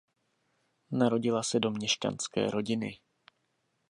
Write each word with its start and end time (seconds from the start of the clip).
Narodila 0.91 1.43
se 1.43 1.59
do 1.59 1.71
měšťanské 1.71 2.51
rodiny. 2.51 2.97